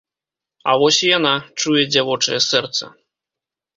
А 0.71 0.73
вось 0.83 1.01
і 1.03 1.11
яна, 1.17 1.33
чуе 1.65 1.81
дзявочае 1.91 2.39
сэрца. 2.49 2.85